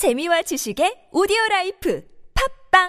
재미와 0.00 0.40
지식의 0.40 1.12
오디오 1.12 1.36
라이프 1.50 2.02
팝빵 2.72 2.88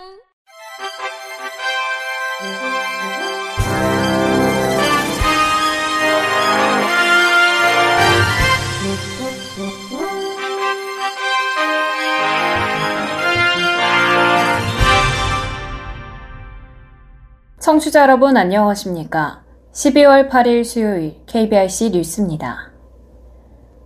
청취자 17.60 18.04
여러분 18.04 18.38
안녕하십니까? 18.38 19.44
12월 19.74 20.30
8일 20.30 20.64
수요일 20.64 21.18
KBRC 21.26 21.90
뉴스입니다. 21.90 22.71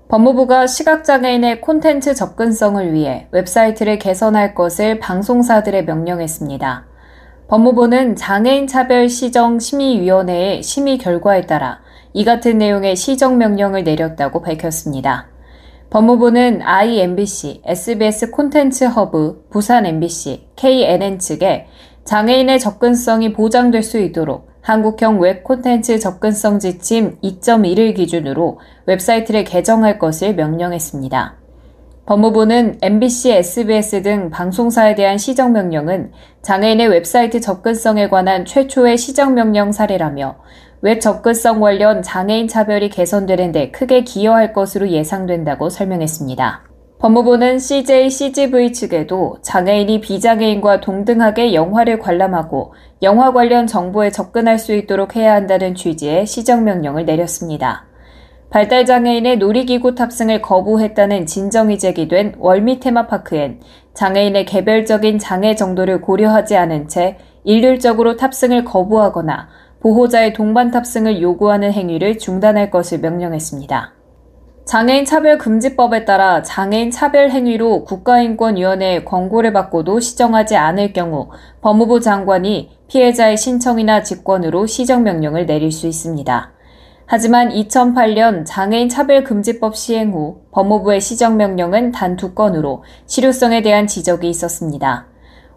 법무부가 0.07 0.67
시각장애인의 0.67 1.61
콘텐츠 1.61 2.13
접근성을 2.13 2.93
위해 2.93 3.27
웹사이트를 3.31 3.97
개선할 3.97 4.53
것을 4.53 4.99
방송사들에 4.99 5.81
명령했습니다. 5.81 6.85
법무부는 7.47 8.15
장애인 8.15 8.67
차별 8.67 9.09
시정 9.09 9.57
심의위원회의 9.59 10.61
심의 10.61 10.99
결과에 10.99 11.41
따라 11.41 11.79
이 12.13 12.23
같은 12.23 12.59
내용의 12.59 12.95
시정 12.95 13.39
명령을 13.39 13.83
내렸다고 13.83 14.43
밝혔습니다. 14.43 15.27
법무부는 15.89 16.61
IMBC, 16.61 17.63
SBS 17.65 18.29
콘텐츠 18.29 18.83
허브, 18.83 19.47
부산 19.49 19.87
MBC, 19.87 20.49
KNN 20.55 21.17
측에 21.17 21.67
장애인의 22.03 22.59
접근성이 22.59 23.33
보장될 23.33 23.81
수 23.81 23.97
있도록 23.97 24.54
한국형 24.65 25.19
웹 25.19 25.43
콘텐츠 25.43 25.99
접근성 25.99 26.57
지침 26.57 27.19
2.1을 27.21 27.93
기준으로 27.93 28.59
웹사이트를 28.87 29.43
개정할 29.43 29.99
것을 29.99 30.33
명령했습니다. 30.33 31.35
법무부는 32.07 32.79
MBC, 32.81 33.31
SBS 33.31 34.01
등 34.01 34.31
방송사에 34.31 34.95
대한 34.95 35.19
시정명령은 35.19 36.13
장애인의 36.41 36.87
웹사이트 36.87 37.41
접근성에 37.41 38.09
관한 38.09 38.43
최초의 38.43 38.97
시정명령 38.97 39.71
사례라며 39.71 40.37
웹 40.81 40.99
접근성 40.99 41.61
관련 41.61 42.01
장애인 42.01 42.47
차별이 42.47 42.89
개선되는 42.89 43.51
데 43.51 43.69
크게 43.69 44.03
기여할 44.03 44.51
것으로 44.51 44.89
예상된다고 44.89 45.69
설명했습니다. 45.69 46.74
법무부는 47.05 47.59
CJ, 47.59 48.09
CGV 48.09 48.73
측에도 48.73 49.37
장애인이 49.43 50.01
비장애인과 50.01 50.81
동등하게 50.81 51.53
영화를 51.53 51.99
관람하고 51.99 52.73
영화 53.03 53.31
관련 53.31 53.67
정보에 53.67 54.09
접근할 54.09 54.57
수 54.57 54.73
있도록 54.73 55.15
해야 55.15 55.35
한다는 55.35 55.75
취지의 55.75 56.25
시정명령을 56.25 57.05
내렸습니다. 57.05 57.85
발달장애인의 58.49 59.37
놀이기구 59.37 59.93
탑승을 59.93 60.41
거부했다는 60.41 61.27
진정이 61.27 61.77
제기된 61.77 62.37
월미 62.39 62.79
테마파크엔 62.79 63.59
장애인의 63.93 64.45
개별적인 64.45 65.19
장애 65.19 65.53
정도를 65.53 66.01
고려하지 66.01 66.57
않은 66.57 66.87
채 66.87 67.19
일률적으로 67.43 68.15
탑승을 68.15 68.65
거부하거나 68.65 69.49
보호자의 69.79 70.33
동반 70.33 70.71
탑승을 70.71 71.21
요구하는 71.21 71.71
행위를 71.71 72.17
중단할 72.17 72.71
것을 72.71 72.97
명령했습니다. 72.97 73.93
장애인 74.65 75.05
차별 75.05 75.37
금지법에 75.37 76.05
따라 76.05 76.41
장애인 76.41 76.89
차별 76.89 77.29
행위로 77.29 77.85
국가인권위원회의 77.85 79.05
권고를 79.05 79.53
받고도 79.53 79.99
시정하지 79.99 80.55
않을 80.55 80.91
경우 80.91 81.29
법무부 81.61 81.99
장관이 81.99 82.71
피해자의 82.87 83.37
신청이나 83.37 84.01
직권으로 84.01 84.65
시정명령을 84.65 85.45
내릴 85.45 85.71
수 85.71 85.85
있습니다. 85.85 86.51
하지만 87.05 87.49
2008년 87.49 88.43
장애인 88.43 88.89
차별 88.89 89.23
금지법 89.23 89.75
시행 89.75 90.13
후 90.13 90.41
법무부의 90.51 90.99
시정명령은 90.99 91.91
단 91.91 92.15
두 92.15 92.33
건으로 92.33 92.83
실효성에 93.05 93.61
대한 93.61 93.85
지적이 93.85 94.29
있었습니다. 94.29 95.05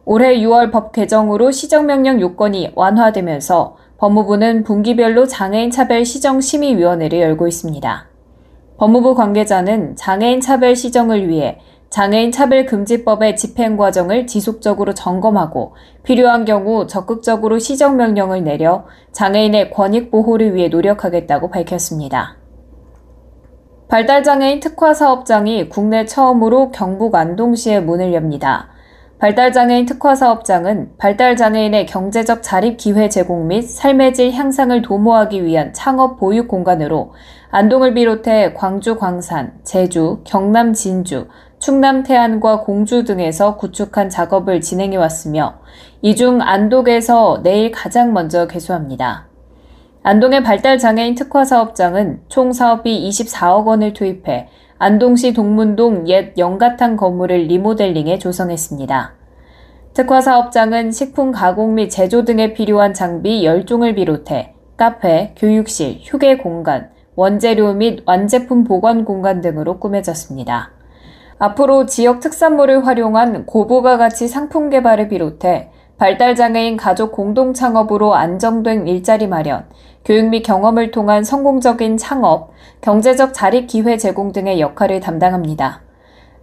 올해 0.04 0.36
6월 0.36 0.70
법 0.70 0.92
개정으로 0.92 1.50
시정명령 1.50 2.20
요건이 2.20 2.72
완화되면서 2.74 3.78
법무부는 3.96 4.64
분기별로 4.64 5.26
장애인 5.26 5.70
차별 5.70 6.04
시정심의위원회를 6.04 7.20
열고 7.20 7.48
있습니다. 7.48 8.17
법무부 8.78 9.14
관계자는 9.16 9.96
장애인 9.96 10.40
차별 10.40 10.76
시정을 10.76 11.28
위해 11.28 11.58
장애인 11.90 12.30
차별 12.30 12.64
금지법의 12.64 13.36
집행 13.36 13.76
과정을 13.76 14.26
지속적으로 14.26 14.94
점검하고 14.94 15.74
필요한 16.04 16.44
경우 16.44 16.86
적극적으로 16.86 17.58
시정 17.58 17.96
명령을 17.96 18.44
내려 18.44 18.84
장애인의 19.12 19.70
권익 19.70 20.10
보호를 20.12 20.54
위해 20.54 20.68
노력하겠다고 20.68 21.50
밝혔습니다. 21.50 22.36
발달장애인 23.88 24.60
특화 24.60 24.94
사업장이 24.94 25.70
국내 25.70 26.04
처음으로 26.04 26.70
경북 26.70 27.14
안동시에 27.14 27.80
문을 27.80 28.12
엽니다. 28.12 28.68
발달장애인 29.18 29.86
특화사업장은 29.86 30.92
발달장애인의 30.96 31.86
경제적 31.86 32.40
자립 32.40 32.76
기회 32.76 33.08
제공 33.08 33.48
및 33.48 33.62
삶의 33.62 34.14
질 34.14 34.30
향상을 34.32 34.80
도모하기 34.82 35.44
위한 35.44 35.72
창업 35.72 36.20
보육 36.20 36.46
공간으로 36.46 37.14
안동을 37.50 37.94
비롯해 37.94 38.52
광주 38.54 38.96
광산, 38.96 39.54
제주, 39.64 40.20
경남 40.22 40.72
진주, 40.72 41.26
충남 41.58 42.04
태안과 42.04 42.60
공주 42.60 43.02
등에서 43.02 43.56
구축한 43.56 44.08
작업을 44.08 44.60
진행해 44.60 44.96
왔으며 44.96 45.58
이 46.00 46.14
중 46.14 46.40
안동에서 46.40 47.40
내일 47.42 47.72
가장 47.72 48.12
먼저 48.12 48.46
개소합니다. 48.46 49.26
안동의 50.04 50.44
발달장애인 50.44 51.16
특화사업장은 51.16 52.20
총 52.28 52.52
사업비 52.52 53.08
24억 53.08 53.66
원을 53.66 53.94
투입해 53.94 54.48
안동시 54.80 55.32
동문동 55.32 56.08
옛 56.08 56.38
영가탕 56.38 56.96
건물을 56.96 57.46
리모델링해 57.48 58.20
조성했습니다. 58.20 59.14
특화 59.92 60.20
사업장은 60.20 60.92
식품 60.92 61.32
가공 61.32 61.74
및 61.74 61.88
제조 61.88 62.24
등에 62.24 62.52
필요한 62.52 62.94
장비 62.94 63.42
10종을 63.42 63.96
비롯해 63.96 64.54
카페, 64.76 65.34
교육실, 65.36 65.98
휴게 66.00 66.36
공간, 66.38 66.90
원재료 67.16 67.72
및 67.72 68.04
완제품 68.06 68.62
보관 68.62 69.04
공간 69.04 69.40
등으로 69.40 69.80
꾸며졌습니다. 69.80 70.70
앞으로 71.40 71.86
지역 71.86 72.20
특산물을 72.20 72.86
활용한 72.86 73.46
고부가 73.46 73.96
가치 73.96 74.28
상품 74.28 74.70
개발을 74.70 75.08
비롯해 75.08 75.70
발달장애인 75.96 76.76
가족 76.76 77.10
공동 77.10 77.52
창업으로 77.52 78.14
안정된 78.14 78.86
일자리 78.86 79.26
마련, 79.26 79.66
교육 80.08 80.30
및 80.30 80.40
경험을 80.40 80.90
통한 80.90 81.22
성공적인 81.22 81.98
창업, 81.98 82.52
경제적 82.80 83.34
자립 83.34 83.66
기회 83.66 83.98
제공 83.98 84.32
등의 84.32 84.58
역할을 84.58 85.00
담당합니다. 85.00 85.82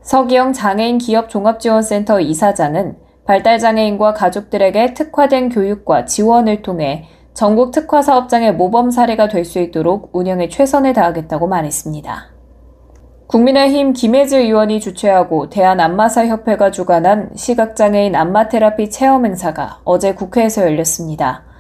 서기영 0.03 0.53
장애인 0.53 0.99
기업 0.99 1.29
종합지원센터 1.29 2.19
이사장은 2.19 2.95
발달장애인과 3.25 4.13
가족들에게 4.13 4.93
특화된 4.93 5.49
교육과 5.49 6.05
지원을 6.05 6.61
통해 6.61 7.05
전국 7.33 7.71
특화 7.71 8.03
사업장의 8.03 8.53
모범 8.53 8.91
사례가 8.91 9.29
될 9.29 9.43
수 9.43 9.57
있도록 9.57 10.11
운영에 10.13 10.47
최선을 10.47 10.93
다하겠다고 10.93 11.47
말했습니다. 11.47 12.35
국민의힘 13.25 13.93
김혜지 13.93 14.37
의원이 14.37 14.79
주최하고 14.79 15.49
대한안마사협회가 15.49 16.69
주관한 16.69 17.31
시각장애인 17.35 18.15
안마테라피 18.15 18.91
체험 18.91 19.25
행사가 19.25 19.79
어제 19.85 20.13
국회에서 20.13 20.61
열렸습니다. 20.61 21.54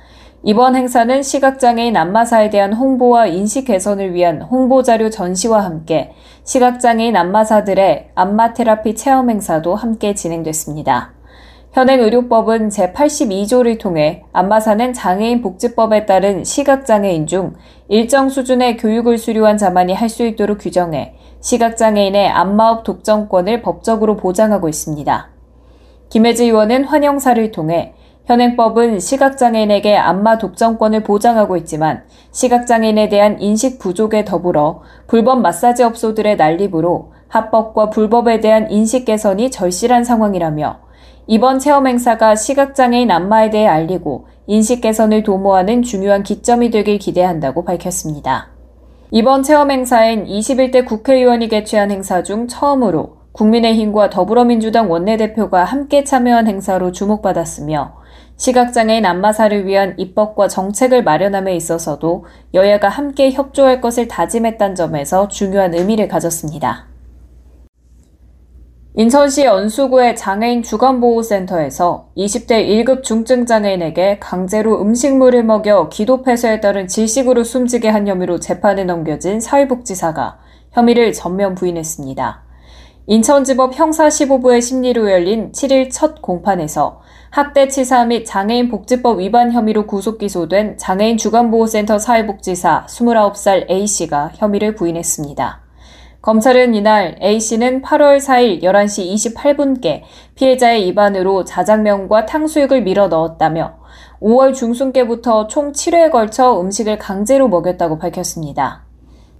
이번 0.47 0.75
행사는 0.75 1.23
시각장애인 1.23 1.97
안마사에 1.97 2.51
대한 2.51 2.71
홍보와 2.71 3.25
인식 3.25 3.65
개선을 3.65 4.13
위한 4.13 4.43
홍보자료 4.43 5.09
전시와 5.09 5.63
함께 5.65 6.11
시각장애인 6.43 7.15
안마사들의 7.15 8.09
안마테라피 8.13 8.93
체험 8.93 9.31
행사도 9.31 9.73
함께 9.73 10.13
진행됐습니다. 10.13 11.13
현행 11.71 11.99
의료법은 11.99 12.69
제82조를 12.69 13.79
통해 13.79 14.21
안마사는 14.33 14.93
장애인 14.93 15.41
복지법에 15.41 16.05
따른 16.05 16.43
시각장애인 16.43 17.25
중 17.25 17.55
일정 17.87 18.29
수준의 18.29 18.77
교육을 18.77 19.17
수료한 19.17 19.57
자만이 19.57 19.93
할 19.93 20.09
수 20.09 20.23
있도록 20.27 20.59
규정해 20.59 21.15
시각장애인의 21.41 22.29
안마업 22.29 22.83
독점권을 22.83 23.63
법적으로 23.63 24.15
보장하고 24.15 24.69
있습니다. 24.69 25.29
김혜지 26.09 26.45
의원은 26.45 26.83
환영사를 26.83 27.51
통해 27.51 27.95
현행법은 28.25 28.99
시각장애인에게 28.99 29.95
안마 29.95 30.39
독점권을 30.39 31.03
보장하고 31.03 31.57
있지만 31.57 32.03
시각장애인에 32.31 33.09
대한 33.09 33.39
인식 33.39 33.77
부족에 33.77 34.25
더불어 34.25 34.81
불법 35.07 35.41
마사지 35.41 35.83
업소들의 35.83 36.35
난립으로 36.35 37.11
합법과 37.27 37.91
불법에 37.91 38.39
대한 38.39 38.71
인식 38.71 39.05
개선이 39.05 39.51
절실한 39.51 40.03
상황이라며 40.03 40.79
이번 41.27 41.59
체험 41.59 41.87
행사가 41.87 42.35
시각장애인 42.35 43.11
안마에 43.11 43.49
대해 43.51 43.67
알리고 43.67 44.27
인식 44.47 44.81
개선을 44.81 45.23
도모하는 45.23 45.83
중요한 45.83 46.23
기점이 46.23 46.71
되길 46.71 46.97
기대한다고 46.97 47.63
밝혔습니다. 47.63 48.49
이번 49.11 49.43
체험 49.43 49.69
행사엔 49.69 50.25
21대 50.25 50.85
국회의원이 50.85 51.47
개최한 51.47 51.91
행사 51.91 52.23
중 52.23 52.47
처음으로 52.47 53.14
국민의힘과 53.35 54.09
더불어민주당 54.09 54.89
원내대표가 54.89 55.65
함께 55.65 56.03
참여한 56.03 56.47
행사로 56.47 56.93
주목받았으며 56.93 57.97
시각장애인 58.37 59.05
안마사를 59.05 59.65
위한 59.65 59.93
입법과 59.97 60.47
정책을 60.47 61.03
마련함에 61.03 61.55
있어서도 61.55 62.25
여야가 62.53 62.89
함께 62.89 63.31
협조할 63.31 63.81
것을 63.81 64.07
다짐했다는 64.07 64.75
점에서 64.75 65.27
중요한 65.27 65.73
의미를 65.73 66.07
가졌습니다. 66.07 66.87
인천시 68.97 69.43
연수구의 69.43 70.15
장애인 70.15 70.63
주간보호센터에서 70.63 72.11
20대 72.15 72.65
1급 72.65 73.03
중증 73.03 73.45
장애인에게 73.45 74.19
강제로 74.19 74.81
음식물을 74.81 75.43
먹여 75.43 75.89
기도 75.89 76.21
폐쇄에 76.21 76.61
따른 76.61 76.87
질식으로 76.87 77.43
숨지게 77.43 77.89
한 77.89 78.07
혐의로 78.07 78.39
재판에 78.39 78.85
넘겨진 78.85 79.41
사회복지사가 79.41 80.39
혐의를 80.71 81.11
전면 81.11 81.55
부인했습니다. 81.55 82.44
인천지법 83.07 83.77
형사 83.77 84.07
15부의 84.07 84.63
심리로 84.63 85.11
열린 85.11 85.51
7일 85.51 85.89
첫 85.91 86.23
공판에서 86.23 87.01
학대 87.29 87.67
치사 87.67 88.03
및 88.05 88.25
장애인 88.25 88.69
복지법 88.69 89.19
위반 89.19 89.51
혐의로 89.51 89.85
구속 89.85 90.17
기소된 90.17 90.79
장애인 90.79 91.17
주간보호센터 91.17 91.99
사회복지사 91.99 92.87
29살 92.89 93.69
A씨가 93.69 94.31
혐의를 94.33 94.73
부인했습니다. 94.73 95.61
검찰은 96.23 96.73
이날 96.73 97.19
A씨는 97.21 97.83
8월 97.83 98.17
4일 98.17 98.63
11시 98.63 99.35
28분께 99.35 100.01
피해자의 100.33 100.87
입안으로 100.87 101.43
자장면과 101.43 102.25
탕수육을 102.25 102.81
밀어 102.81 103.07
넣었다며 103.07 103.75
5월 104.19 104.55
중순께부터 104.55 105.45
총 105.45 105.73
7회에 105.73 106.09
걸쳐 106.09 106.59
음식을 106.59 106.97
강제로 106.97 107.49
먹였다고 107.49 107.99
밝혔습니다. 107.99 108.85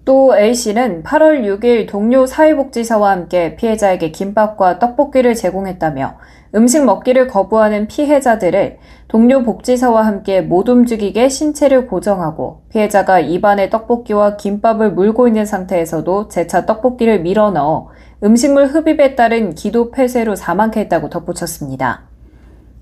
또 0.05 0.37
A씨는 0.37 1.01
8월 1.01 1.41
6일 1.41 1.89
동료 1.89 2.27
사회복지사와 2.27 3.09
함께 3.09 3.55
피해자에게 3.55 4.11
김밥과 4.11 4.77
떡볶이를 4.77 5.33
제공했다며 5.33 6.17
음식 6.53 6.85
먹기를 6.85 7.27
거부하는 7.27 7.87
피해자들을 7.87 8.77
동료 9.07 9.41
복지사와 9.41 10.05
함께 10.05 10.41
못 10.41 10.69
움직이게 10.69 11.27
신체를 11.27 11.87
고정하고 11.87 12.61
피해자가 12.69 13.19
입안에 13.19 13.71
떡볶이와 13.71 14.37
김밥을 14.37 14.91
물고 14.91 15.27
있는 15.27 15.45
상태에서도 15.45 16.27
재차 16.27 16.67
떡볶이를 16.67 17.21
밀어 17.21 17.49
넣어 17.49 17.89
음식물 18.23 18.67
흡입에 18.67 19.15
따른 19.15 19.55
기도 19.55 19.89
폐쇄로 19.89 20.35
사망케 20.35 20.81
했다고 20.81 21.09
덧붙였습니다. 21.09 22.03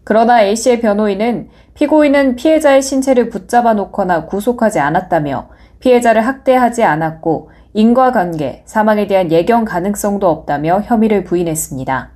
그러나 0.04 0.44
A씨의 0.44 0.82
변호인은 0.82 1.48
피고인은 1.76 2.36
피해자의 2.36 2.82
신체를 2.82 3.30
붙잡아 3.30 3.74
놓거나 3.76 4.26
구속하지 4.26 4.80
않았다며 4.80 5.48
피해자를 5.84 6.26
학대하지 6.26 6.84
않았고 6.84 7.52
인과관계, 7.74 8.64
사망에 8.66 9.06
대한 9.06 9.34
예견 9.34 9.66
가능성도 9.66 10.30
없다며 10.30 10.82
혐의를 10.86 11.26
부인했습니다. 11.26 12.10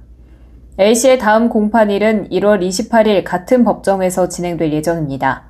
A씨의 0.79 1.19
다음 1.19 1.49
공판일은 1.49 2.29
1월 2.29 2.65
28일 2.65 3.25
같은 3.25 3.65
법정에서 3.65 4.29
진행될 4.29 4.71
예정입니다. 4.71 5.43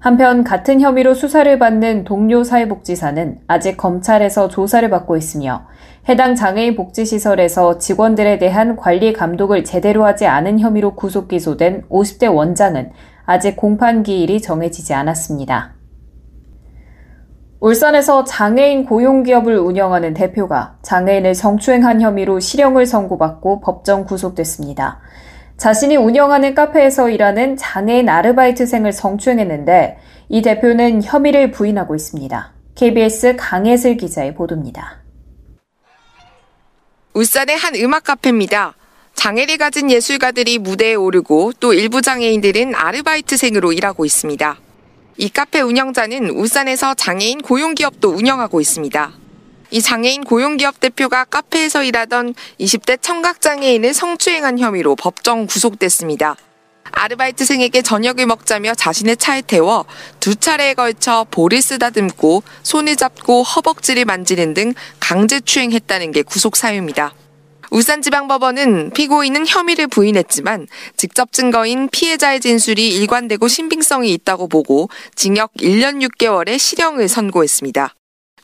한편 0.00 0.42
같은 0.42 0.80
혐의로 0.80 1.14
수사를 1.14 1.56
받는 1.60 2.02
동료 2.02 2.42
사회복지사는 2.42 3.42
아직 3.46 3.76
검찰에서 3.76 4.48
조사를 4.48 4.90
받고 4.90 5.16
있으며 5.16 5.66
해당 6.08 6.34
장애인 6.34 6.74
복지시설에서 6.74 7.78
직원들에 7.78 8.38
대한 8.38 8.74
관리 8.74 9.12
감독을 9.12 9.62
제대로 9.62 10.04
하지 10.04 10.26
않은 10.26 10.58
혐의로 10.58 10.96
구속 10.96 11.28
기소된 11.28 11.84
50대 11.88 12.34
원장은 12.34 12.90
아직 13.24 13.54
공판 13.54 14.02
기일이 14.02 14.42
정해지지 14.42 14.94
않았습니다. 14.94 15.81
울산에서 17.62 18.24
장애인 18.24 18.86
고용기업을 18.86 19.56
운영하는 19.56 20.14
대표가 20.14 20.78
장애인을 20.82 21.36
성추행한 21.36 22.00
혐의로 22.00 22.40
실형을 22.40 22.86
선고받고 22.86 23.60
법정 23.60 24.04
구속됐습니다. 24.04 24.98
자신이 25.58 25.94
운영하는 25.94 26.56
카페에서 26.56 27.08
일하는 27.08 27.56
장애인 27.56 28.08
아르바이트생을 28.08 28.92
성추행했는데 28.92 29.96
이 30.28 30.42
대표는 30.42 31.04
혐의를 31.04 31.52
부인하고 31.52 31.94
있습니다. 31.94 32.52
KBS 32.74 33.36
강혜슬 33.36 33.96
기자의 33.96 34.34
보도입니다. 34.34 35.04
울산의 37.14 37.56
한 37.56 37.76
음악 37.76 38.02
카페입니다. 38.02 38.74
장애를 39.14 39.58
가진 39.58 39.88
예술가들이 39.88 40.58
무대에 40.58 40.94
오르고 40.94 41.52
또 41.60 41.74
일부 41.74 42.02
장애인들은 42.02 42.74
아르바이트생으로 42.74 43.72
일하고 43.72 44.04
있습니다. 44.04 44.58
이 45.18 45.28
카페 45.28 45.60
운영자는 45.60 46.30
울산에서 46.30 46.94
장애인 46.94 47.42
고용기업도 47.42 48.10
운영하고 48.10 48.60
있습니다. 48.60 49.12
이 49.70 49.80
장애인 49.80 50.24
고용기업 50.24 50.80
대표가 50.80 51.24
카페에서 51.24 51.82
일하던 51.84 52.34
20대 52.60 53.00
청각장애인을 53.00 53.94
성추행한 53.94 54.58
혐의로 54.58 54.96
법정 54.96 55.46
구속됐습니다. 55.46 56.36
아르바이트생에게 56.92 57.82
저녁을 57.82 58.26
먹자며 58.26 58.74
자신의 58.74 59.16
차에 59.16 59.42
태워 59.42 59.86
두 60.20 60.34
차례에 60.34 60.74
걸쳐 60.74 61.26
볼을 61.30 61.62
쓰다듬고 61.62 62.42
손을 62.62 62.96
잡고 62.96 63.42
허벅지를 63.42 64.04
만지는 64.04 64.54
등 64.54 64.74
강제 65.00 65.40
추행했다는 65.40 66.12
게 66.12 66.22
구속 66.22 66.56
사유입니다. 66.56 67.14
울산지방법원은 67.72 68.90
피고인은 68.90 69.46
혐의를 69.46 69.86
부인했지만 69.86 70.66
직접 70.96 71.32
증거인 71.32 71.88
피해자의 71.88 72.40
진술이 72.40 72.94
일관되고 72.96 73.48
신빙성이 73.48 74.12
있다고 74.12 74.46
보고 74.46 74.90
징역 75.14 75.52
1년 75.54 76.06
6개월의 76.06 76.58
실형을 76.58 77.08
선고했습니다. 77.08 77.94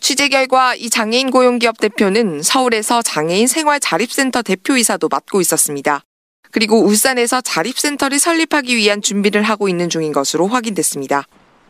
취재 0.00 0.28
결과 0.28 0.74
이 0.74 0.88
장애인 0.88 1.30
고용기업 1.30 1.78
대표는 1.78 2.42
서울에서 2.42 3.02
장애인 3.02 3.48
생활 3.48 3.80
자립센터 3.80 4.40
대표이사도 4.40 5.08
맡고 5.08 5.42
있었습니다. 5.42 6.02
그리고 6.50 6.82
울산에서 6.82 7.42
자립센터를 7.42 8.18
설립하기 8.18 8.74
위한 8.76 9.02
준비를 9.02 9.42
하고 9.42 9.68
있는 9.68 9.90
중인 9.90 10.12
것으로 10.12 10.46
확인됐습니다. 10.46 11.26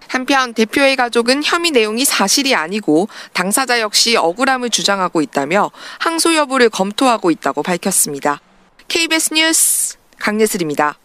한편 0.08 0.54
대표의 0.54 0.96
가족은 0.96 1.42
혐의 1.44 1.70
내용이 1.70 2.04
사실이 2.04 2.54
아니고 2.54 3.08
당사자 3.32 3.80
역시 3.80 4.16
억울함을 4.16 4.70
주장하고 4.70 5.22
있다며 5.22 5.70
항소 6.00 6.34
여부를 6.34 6.70
검토하고 6.70 7.30
있다고 7.30 7.62
밝혔습니다. 7.62 8.40
KBS 8.88 9.34
뉴스 9.34 9.96
강예슬입니다. 10.18 10.98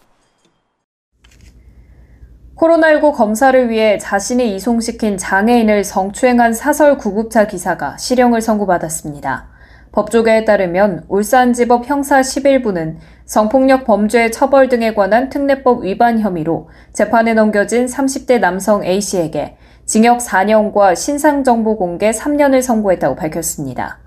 코로나19 2.56 3.14
검사를 3.14 3.70
위해 3.70 3.98
자신이 3.98 4.56
이송시킨 4.56 5.18
장애인을 5.18 5.84
성추행한 5.84 6.54
사설 6.54 6.98
구급차 6.98 7.48
기사가 7.48 7.98
실형을 7.98 8.42
선고받았습니다. 8.42 9.53
법조계에 9.94 10.44
따르면 10.44 11.06
울산지법 11.08 11.88
형사 11.88 12.20
11부는 12.20 12.98
성폭력 13.26 13.86
범죄 13.86 14.32
처벌 14.32 14.68
등에 14.68 14.96
관한 14.96 15.30
특례법 15.30 15.84
위반 15.84 16.20
혐의로 16.20 16.68
재판에 16.94 17.36
넘겨진 17.36 17.86
30대 17.86 18.40
남성 18.40 18.84
A씨에게 18.84 19.56
징역 19.86 20.18
4년과 20.18 20.96
신상정보 20.96 21.78
공개 21.78 22.10
3년을 22.10 22.64
선고했다고 22.64 23.16
밝혔습니다. 23.16 24.00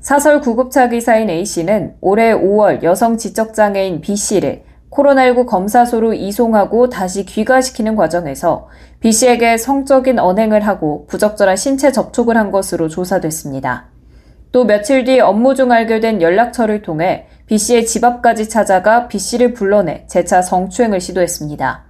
사설 0.00 0.40
구급차 0.40 0.88
기사인 0.88 1.28
A씨는 1.28 1.96
올해 2.00 2.32
5월 2.32 2.82
여성 2.82 3.18
지적장애인 3.18 4.00
B씨를 4.00 4.62
코로나19 4.90 5.44
검사소로 5.44 6.14
이송하고 6.14 6.88
다시 6.88 7.26
귀가시키는 7.26 7.96
과정에서 7.96 8.68
B씨에게 9.00 9.58
성적인 9.58 10.18
언행을 10.18 10.66
하고 10.66 11.04
부적절한 11.08 11.56
신체 11.56 11.92
접촉을 11.92 12.38
한 12.38 12.50
것으로 12.50 12.88
조사됐습니다. 12.88 13.97
또 14.50 14.64
며칠 14.64 15.04
뒤 15.04 15.20
업무 15.20 15.54
중 15.54 15.72
알게 15.72 16.00
연락처를 16.20 16.82
통해 16.82 17.26
B씨의 17.46 17.86
집 17.86 18.04
앞까지 18.04 18.48
찾아가 18.48 19.08
B씨를 19.08 19.54
불러내 19.54 20.06
재차 20.06 20.42
성추행을 20.42 21.00
시도했습니다. 21.00 21.84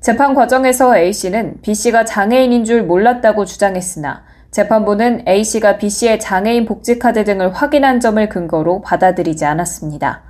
재판 0.00 0.34
과정에서 0.34 0.96
A씨는 0.96 1.60
B씨가 1.62 2.04
장애인인 2.04 2.64
줄 2.64 2.84
몰랐다고 2.84 3.44
주장했으나 3.44 4.24
재판부는 4.50 5.24
A씨가 5.28 5.78
B씨의 5.78 6.20
장애인 6.20 6.66
복지카드 6.66 7.24
등을 7.24 7.52
확인한 7.52 8.00
점을 8.00 8.28
근거로 8.28 8.80
받아들이지 8.80 9.44
않았습니다. 9.44 10.22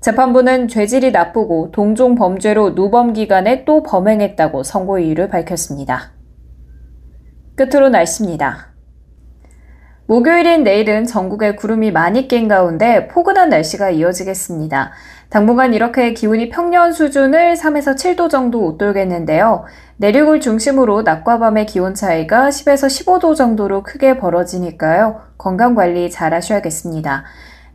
재판부는 0.00 0.68
죄질이 0.68 1.12
나쁘고 1.12 1.70
동종 1.72 2.14
범죄로 2.14 2.74
누범 2.74 3.14
기간에 3.14 3.64
또 3.64 3.82
범행했다고 3.82 4.62
선고 4.62 4.98
이유를 4.98 5.30
밝혔습니다. 5.30 6.12
끝으로 7.56 7.88
날씨입니다. 7.88 8.73
목요일인 10.06 10.64
내일은 10.64 11.06
전국에 11.06 11.54
구름이 11.54 11.90
많이 11.90 12.28
낀 12.28 12.46
가운데 12.46 13.08
포근한 13.08 13.48
날씨가 13.48 13.88
이어지겠습니다. 13.88 14.92
당분간 15.30 15.72
이렇게 15.72 16.12
기온이 16.12 16.50
평년 16.50 16.92
수준을 16.92 17.54
3에서 17.54 17.96
7도 17.96 18.28
정도 18.28 18.66
웃돌겠는데요. 18.66 19.64
내륙을 19.96 20.42
중심으로 20.42 21.02
낮과 21.02 21.38
밤의 21.38 21.64
기온 21.64 21.94
차이가 21.94 22.50
10에서 22.50 22.86
15도 22.86 23.34
정도로 23.34 23.82
크게 23.82 24.18
벌어지니까요. 24.18 25.22
건강 25.38 25.74
관리 25.74 26.10
잘 26.10 26.34
하셔야겠습니다. 26.34 27.24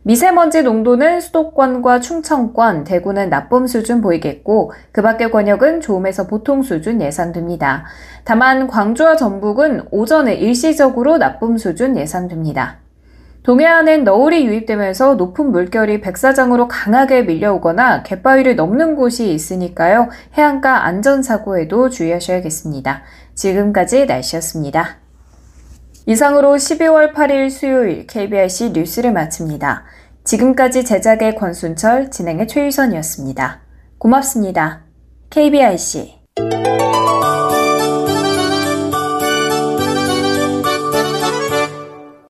미세먼지 0.02 0.62
농도는 0.62 1.20
수도권과 1.20 2.00
충청권, 2.00 2.84
대구는 2.84 3.28
나쁨 3.28 3.66
수준 3.66 4.00
보이겠고 4.00 4.72
그 4.92 5.02
밖의 5.02 5.30
권역은 5.30 5.82
좋음에서 5.82 6.26
보통 6.26 6.62
수준 6.62 7.02
예상됩니다. 7.02 7.84
다만 8.24 8.66
광주와 8.66 9.16
전북은 9.16 9.88
오전에 9.90 10.34
일시적으로 10.34 11.18
나쁨 11.18 11.58
수준 11.58 11.98
예상됩니다. 11.98 12.78
동해안엔 13.42 14.04
너울이 14.04 14.46
유입되면서 14.46 15.14
높은 15.14 15.50
물결이 15.50 16.00
백사장으로 16.00 16.68
강하게 16.68 17.22
밀려오거나 17.22 18.02
갯바위를 18.02 18.56
넘는 18.56 18.96
곳이 18.96 19.32
있으니까요. 19.32 20.08
해안가 20.34 20.84
안전사고에도 20.84 21.88
주의하셔야겠습니다. 21.88 23.02
지금까지 23.34 24.06
날씨였습니다. 24.06 25.09
이상으로 26.10 26.56
12월 26.56 27.14
8일 27.14 27.50
수요일 27.50 28.04
KBRC 28.04 28.70
뉴스를 28.70 29.12
마칩니다. 29.12 29.84
지금까지 30.24 30.84
제작의 30.84 31.36
권순철, 31.36 32.10
진행의 32.10 32.48
최유선이었습니다. 32.48 33.60
고맙습니다. 33.96 34.82
KBIC 35.30 36.18